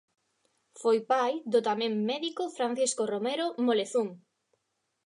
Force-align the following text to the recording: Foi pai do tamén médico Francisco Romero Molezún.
Foi 0.81 0.97
pai 1.11 1.33
do 1.51 1.59
tamén 1.69 1.93
médico 2.09 2.43
Francisco 2.57 3.03
Romero 3.13 3.47
Molezún. 3.65 4.09